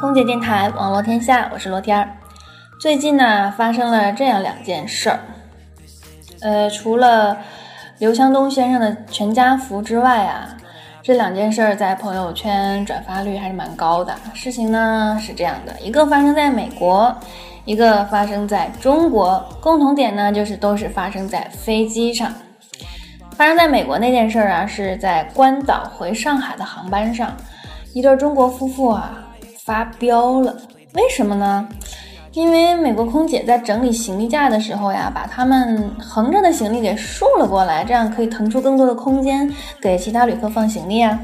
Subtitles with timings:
[0.00, 2.08] 空姐电台网络天下，我是罗天儿。
[2.80, 5.18] 最近呢，发生了这样两件事儿。
[6.40, 7.38] 呃，除了
[7.98, 10.56] 刘强东先生的全家福之外啊，
[11.02, 14.14] 这两件事儿在朋友圈转发率还是蛮高的。
[14.34, 17.12] 事情呢是这样的，一个发生在美国，
[17.64, 22.32] 一个发生在中国，共同点呢就是都是发生在飞机上。
[23.32, 27.36] 发生在美国那件事儿啊，是在关岛回上海的航班上，
[27.94, 29.24] 一对中国夫妇啊
[29.68, 30.56] 发飙了。
[30.94, 31.68] 为什么呢？
[32.32, 41.20] 因为美国空姐在整理行李架的时候呀，把他们横着的行李给竖了过来，这样可以腾出更多的空间给其他旅客放行李啊。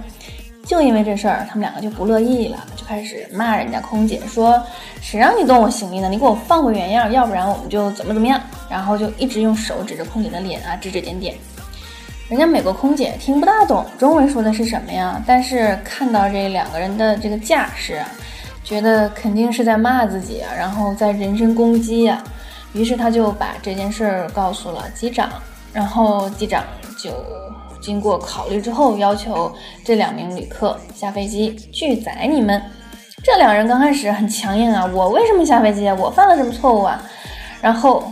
[0.67, 4.63] 就因为这事儿，他们两个就不乐意了，就开始骂人家空姐，说
[5.01, 6.09] 谁让你动我行李呢？
[6.11, 8.39] 你给我放回原样，要不然我们就怎么怎么样。
[8.69, 11.35] 然后就一直用手指着空姐的脸啊，指指点点。
[12.29, 18.09] 人家美国空姐听不大懂中文说的是什么呀，但是看到这两个人的这个架势啊。
[18.65, 22.25] 觉得肯定是在骂自己啊，然后在人身攻击呀，
[22.73, 25.31] 于是他就把这件事儿告诉了机长，
[25.73, 26.65] 然后机长
[26.99, 27.11] 就
[27.81, 32.61] 经过考虑之后，要求这两名旅客下飞机拒载你们。
[33.23, 35.95] 这两人刚开始很强硬啊，我为什么下飞机啊？
[35.95, 37.01] 我犯了什么错误啊？
[37.61, 38.11] 然后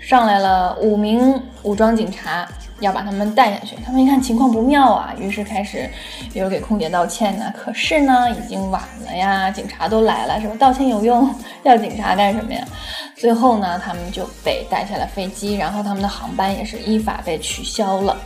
[0.00, 2.48] 上来了五名武装警察。
[2.82, 5.88] 要把他们带下去，他们一看情况不妙啊，于是开始
[6.34, 7.52] 有给空姐道歉呢。
[7.56, 10.54] 可是呢，已经晚了呀，警察都来了，是吧？
[10.58, 12.62] 道歉有用，要警察干什么呀？
[13.16, 18.16] 最后呢，他们就被带下了飞机，然后他们的航班也是依法被取消了。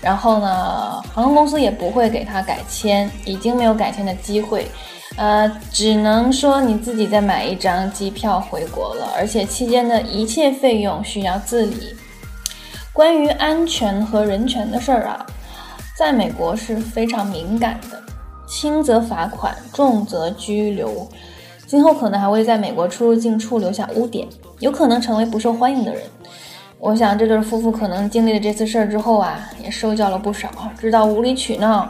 [0.00, 4.66] 然后呢，航空公司也不会给他改签，已经没有改签的机会，
[5.16, 11.94] 呃，只能说你自己再买一张机票回国了，而且期间的一切费用需要自理。
[12.92, 15.26] 关于安全和人权的事儿啊，
[15.96, 17.98] 在美国是非常敏感的，
[18.46, 21.08] 轻则罚款，重则拘留，
[21.66, 26.02] 今后可能还会在美国出入境处留下污点，有可能成为不受欢迎的人。
[26.78, 31.88] 我想这对夫妇可能经历了这次事儿之后啊，也受教了不少，知道无理取闹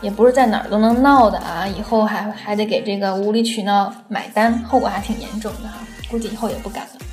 [0.00, 7.03] 也不是在哪儿都能闹的啊，以后还还得给这个无理取闹买单，后果还挺严重的哈，估计以后也不敢了。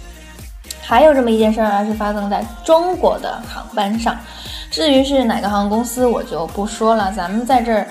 [0.81, 4.17] 还有这么一件事儿啊，是发生在中国的航班上。
[4.69, 7.11] 至于是哪个航空公司，我就不说了。
[7.11, 7.87] 咱们在这儿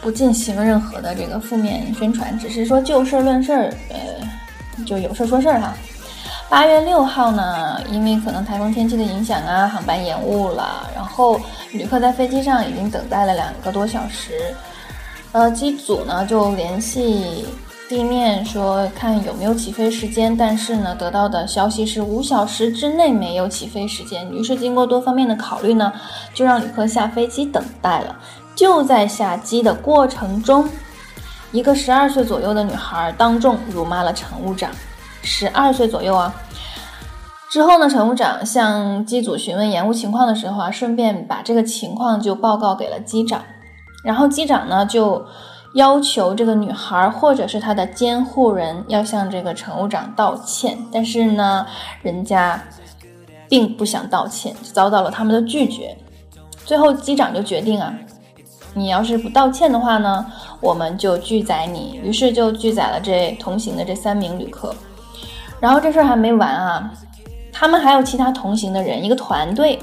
[0.00, 5.74] 不进行任何的这个负面宣传，只是说就事论事儿，呃，就有事儿说事儿哈。
[6.48, 11.40] 八月六号呢，因为可能台风天气的影响啊，航班延误了，然后
[11.72, 14.54] 旅客在飞机上已经等待了两个多小时，
[15.32, 17.46] 呃，机组呢就联系。
[17.94, 24.28] 地面说看有没有起飞时间，但是呢，得到的消息是五小时之内没有起飞时间。
[24.32, 25.92] 于是经过多方面的考虑呢，
[26.34, 28.16] 就让旅客下飞机等待了。
[28.56, 30.68] 就在下机的过程中，
[31.52, 34.72] 一个十二岁左右的女孩当众辱骂了乘务长，
[35.22, 36.34] 十二岁左右啊。
[37.48, 43.40] 之后呢，乘务长向机组询问延误情况的时候啊，顺便把这个情况就报告给了机长，
[44.02, 45.24] 然后机长呢就。
[45.74, 51.66] 要求这个女孩或者是她的监护人要向这个乘务长道歉，但是呢，
[52.02, 52.60] 人家
[53.48, 55.96] 并不想道歉，遭到了他们的拒绝。
[56.64, 57.92] 最后机长就决定啊，
[58.72, 60.24] 你要是不道歉的话呢，
[60.60, 62.00] 我们就拒载你。
[62.02, 64.74] 于是就拒载了这同行的这三名旅客。
[65.60, 66.90] 然后这事儿还没完啊，
[67.52, 69.78] 他们还有其他同行的人，一个团队。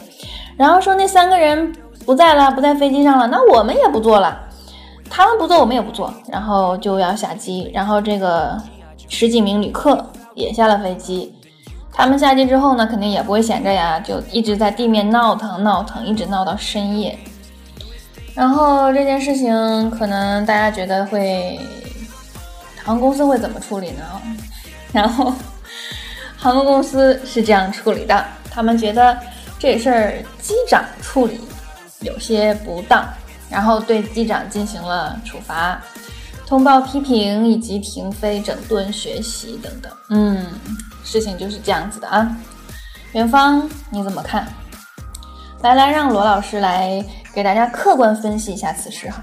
[0.56, 1.76] 然后说那三个人
[2.06, 4.48] 不在了，不在飞机上了，那我们也不坐了。
[5.14, 8.58] 他们不做，我们也不做，然后就要下机，然后这个
[9.10, 11.36] 十几名旅客也下了飞机。
[11.92, 17.20] 他们下机之后呢，肯定也不会闲着呀，就一直在地面闹腾闹腾，一直闹到深夜。
[18.34, 21.60] 然后这件事情可能大家觉得会，
[22.82, 24.04] 航空公司会怎么处理呢？
[24.94, 25.34] 然后
[26.38, 29.18] 航空公司是这样处理的，他们觉得
[29.60, 31.42] 这事儿机长处理
[32.00, 33.06] 有些不当。
[33.52, 35.80] 然后对机长进行了处罚、
[36.48, 39.92] 通报批评以及停飞、整顿学习等等。
[40.10, 40.46] 嗯，
[41.04, 42.36] 事情就是这样子的啊。
[43.12, 44.48] 元芳你怎么看？
[45.62, 49.22] 来来，让罗老师来给大家客观分析一下此事哈。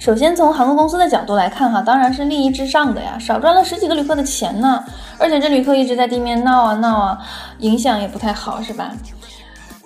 [0.00, 4.84] 首先从航空公司的角度来看哈，当然是利益至上的呀，少赚了十几个旅客的钱呢。
[5.18, 7.18] 而且这旅客一直在地面闹啊闹啊，
[7.60, 8.92] 影响也不太好是吧？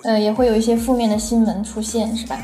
[0.03, 2.37] 呃，也会有一些负面的新闻出现是吧？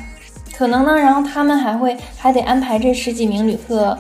[0.58, 3.98] 可能呢，然后他们还会还得安排这十几名旅客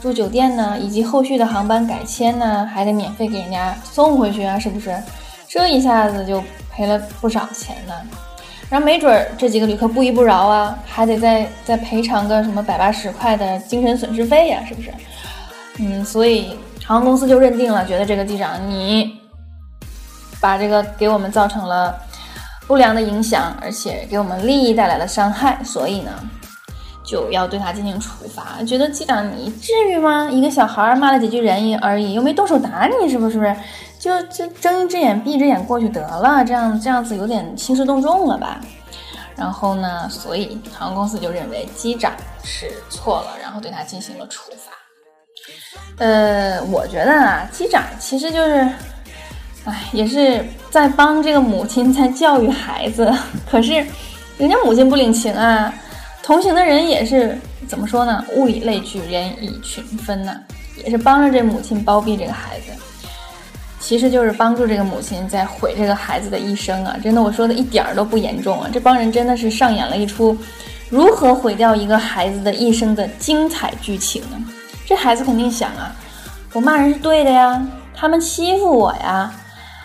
[0.00, 4.96] 住酒店呢，以及后续的航班改签呢，还得免费给人家送回去啊，是不是？
[5.46, 7.94] 这一下子就赔了不少钱呢。
[8.70, 14.92] 然后没准儿这几个旅客不依不饶啊，还得再再赔偿个什么百八十块的精神损失费呀，是不是？
[15.80, 16.56] 嗯，所以
[16.86, 19.18] 航空公司就认定了，觉得这个机长你
[20.40, 22.00] 把这个给我们造成了
[22.70, 26.12] 不良的影响，而且给我们利益带来了伤害，所以呢
[27.04, 28.62] 就要对他进行处罚。
[28.62, 30.30] 觉得机长你至于吗？
[30.30, 33.56] 一个小孩骂了几句人而已，又没动手打你，是不是？
[33.98, 38.60] 就就睁一只眼闭一只眼过去得了，这样这样子有点兴师动众了吧？
[39.34, 42.12] 然后呢，所以航空公司就认为机长
[42.44, 44.70] 是错了，然后对他进行了处罚。
[45.98, 48.70] 呃，我觉得啊，机长其实就是，
[49.64, 53.12] 哎，也是在帮这个母亲在教育孩子。
[53.50, 53.84] 可是，
[54.38, 55.72] 人家母亲不领情啊。
[56.22, 57.36] 同行的人也是
[57.66, 58.24] 怎么说呢？
[58.36, 60.32] 物以类聚，人以群分呐，
[60.84, 62.66] 也是帮着这母亲包庇这个孩子。
[63.80, 66.96] 其实就是帮助这个母亲在毁这个孩子的一生啊！
[67.02, 68.68] 真的，我说的一点儿都不严重啊。
[68.72, 70.36] 这帮人真的是上演了一出
[70.90, 74.36] 如何毁掉一个孩子的一生的精彩剧情呢？
[74.86, 75.96] 这孩子肯定想啊，
[76.52, 79.32] 我骂人是对的呀，他们欺负我呀，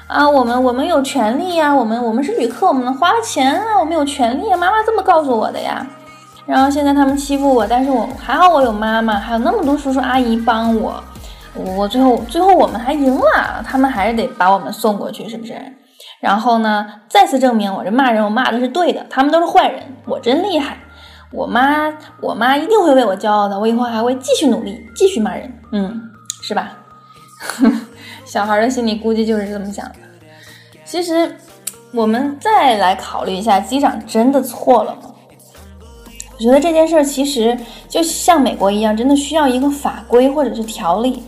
[0.07, 5.85] 啊，我们我们有权利呀，我们我们是旅客，我们花了钱啊，我们有权利啊，妈妈这么告诉我的呀。
[6.45, 11.03] 然后现在他们欺负我，但是我还好，我有妈妈，还有那么多叔叔阿姨帮我，
[11.55, 15.55] 我最后最后我们还赢了，他们还是得把我们送过去，是不是？
[16.21, 20.77] 然后呢，再次证明我这骂人，我骂的是对的，他们都是坏人，我真厉害。
[21.31, 21.91] 我妈，
[22.21, 23.59] 我妈一定会为我骄傲的。
[23.59, 26.11] 我以后还会继续努力，继续骂人，嗯，
[26.43, 26.73] 是吧？
[28.25, 29.95] 小孩的心里估计就是这么想的。
[30.83, 31.35] 其实，
[31.93, 35.13] 我们再来考虑一下，机长真的错了吗？
[36.33, 37.57] 我觉得这件事儿其实
[37.87, 41.23] 就像美国一样，真的需要一个法规或者是条例。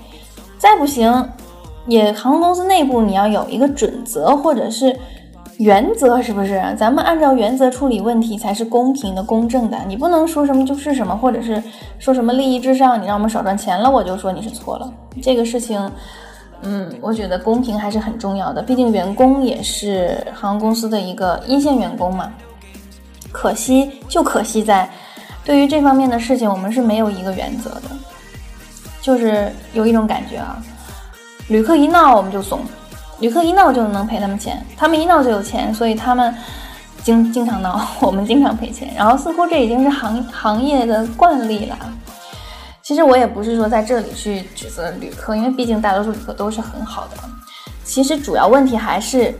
[0.57, 1.29] 再不行，
[1.85, 4.97] 也航空公司内部你要有一个准则或者是。
[5.59, 6.61] 原则是不是？
[6.77, 9.77] 咱们按照原则处理问题才是公平的、公正的。
[9.87, 11.59] 你不能说什么就是什么，或者是
[11.97, 14.93] 说什么利益至上，你让我们少赚钱了，我就说你是错了。
[15.19, 15.91] 这个事情，
[16.63, 18.61] 嗯，我觉得公平还是很重要的。
[18.61, 22.31] 毕竟员工也是航空公司的一个一线员工嘛。
[23.31, 24.89] 可惜就可惜在，
[25.45, 27.83] 对于这方面的事情，我们是没有一个原则的。
[29.01, 30.61] 就是有一种感觉啊，
[31.49, 32.59] 旅客一闹我们就怂。
[33.19, 36.33] 旅客一闹就能赔他们钱，他们一闹就有钱，所以他们
[37.03, 38.91] 经经常闹， 我们经常赔钱。
[38.95, 41.77] 然后似乎这已经是行行业的惯例了。
[42.87, 47.17] 其实我也不是说在这里去指责旅客，因为毕竟大多数旅客都是很好的。
[47.83, 49.35] 其实主要问题还是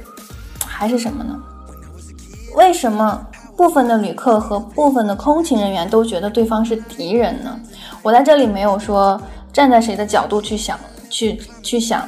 [0.66, 1.34] 还是什么呢？
[2.58, 7.58] 为什么部分的旅客和部分的空勤人员都觉得对方是敌人呢？
[8.02, 9.18] 我在这里没有说
[9.54, 10.78] 站在谁的角度去想，
[11.10, 12.06] 去去想。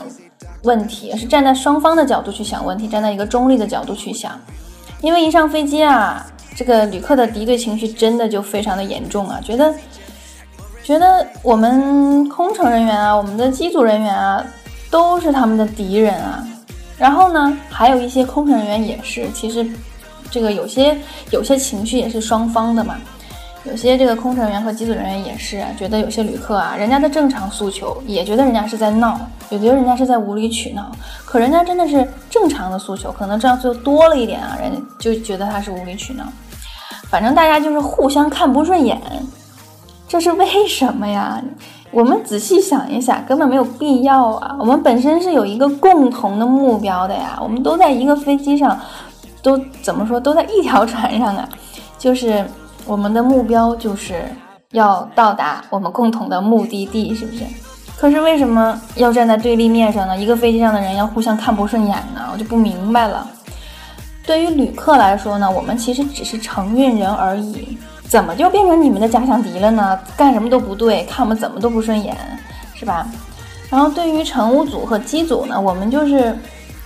[0.64, 4.38] 问题是站在双方的角度去想问题，站在一个中立的角度去想，
[5.00, 9.74] 因为一上飞机啊，这个旅客的敌对情绪真的就非常的严重啊，觉得
[10.90, 14.44] 觉得我们空乘人员啊，我们的机组人员啊，
[14.90, 16.44] 都是他们的敌人啊。
[16.98, 19.64] 然后呢，还有一些空乘人员也是，其实
[20.32, 20.98] 这个有些
[21.30, 22.96] 有些情绪也是双方的嘛。
[23.66, 29.20] 有些这个空乘人员和机组人员也是觉得有些旅客啊，人家的正常诉求也觉得人家是在闹，
[29.52, 30.92] 也觉得人家是在无理取闹。
[31.24, 36.24] 可人家真的是正常的诉求，可能这样就多了一点啊，人家就觉得他是无理取闹。
[37.12, 39.00] 反正大家就是互相看不顺眼，
[40.10, 41.42] 这是为什么呀？
[41.92, 44.58] 我们仔细想一想，根本没有必要啊。
[44.60, 48.78] 我们本身是有一个共同的目标的呀，我们都在一个飞机上，
[49.42, 51.48] 都怎么说都在一条船上啊，
[51.98, 52.46] 就是。
[52.86, 54.24] 我们的目标就是
[54.72, 57.44] 要到达我们共同的目的地，是不是？
[57.96, 60.18] 可是为什么要站在对立面上呢？
[60.18, 62.28] 一个飞机上的人要互相看不顺眼呢？
[62.34, 63.28] 我就不明白了。
[64.26, 67.78] 对于旅客来说呢，我们其实只是承运人而已，
[68.10, 70.00] 怎么就变成你们的假想敌了呢？
[70.18, 72.18] 干什么都不对，看我们怎么都不顺眼，
[72.74, 73.08] 是吧？
[73.70, 76.36] 然后对于乘务组和机组呢，我们就是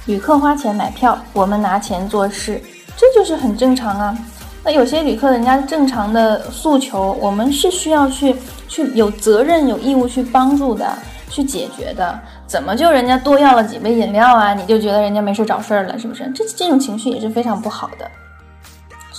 [0.06, 2.62] 旅客花钱买票，我们拿钱做事，
[2.98, 4.18] 这就是很正常啊。
[4.65, 8.36] 那有些旅客人家正常的诉求，我们是需要去
[8.68, 10.86] 去有责任有义务去帮助的，
[11.30, 12.20] 去解决的。
[12.46, 16.30] 怎么就人家多要了几杯饮料啊，你就觉得人家没事找事儿了，是不是？
[16.36, 18.12] 这这种情绪也是非常不好的。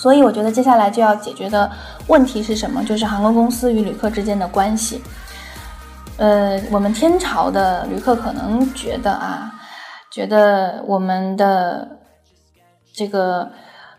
[0.05, 1.71] 所以我觉得接下来就要解决的
[2.09, 2.85] 问题是什么？
[2.85, 5.01] 就是航空公司与旅客之间的关系。
[6.19, 9.51] 呃，我们天朝的旅客可能觉得啊，
[10.11, 11.89] 觉得我们的
[12.95, 13.51] 这个。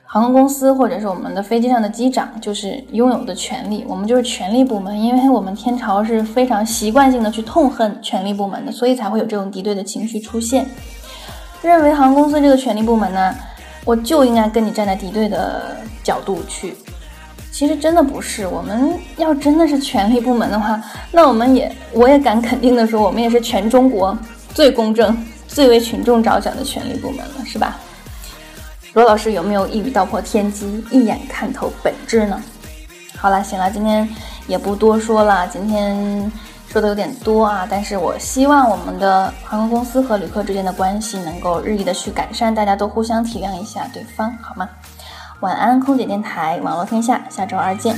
[0.07, 10.69] 航空公司或者是我们的飞机上的机长，就是拥有的权利，我们就是权力部门，因为我们天朝是非常习惯性的去痛恨权力部门的，所以才会有这种敌对的情绪出现。
[11.63, 13.35] 认为航空公司这个权力部门呢，
[13.85, 16.75] 我就应该跟你站在敌对的角度去
[17.51, 18.45] 其实真的不是。
[18.45, 24.17] 我们要真的是权力部门的话，那我们也我也敢肯定的说，我们也是全中国
[24.53, 25.15] 最公正、
[25.47, 27.77] 最为群众着想的权力部门了，是吧？
[28.93, 32.41] 罗老师有没有一语道破天机、一眼看透本质呢？
[33.17, 34.07] 好了，行了，今天
[34.47, 36.31] 也不多说了，今天
[36.75, 44.67] 说的有点多啊，但是我希望我们的航空公司和旅客之间的关系能够日益的去改善，大家都互相体谅一下对方，好吗？
[45.39, 47.97] 晚安，空姐电台，网络天下，下周二见。